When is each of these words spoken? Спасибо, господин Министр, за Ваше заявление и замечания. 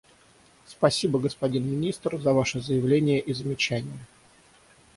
Спасибо, 0.65 1.19
господин 1.19 1.63
Министр, 1.69 2.17
за 2.19 2.33
Ваше 2.33 2.59
заявление 2.59 3.19
и 3.19 3.33
замечания. 3.33 4.07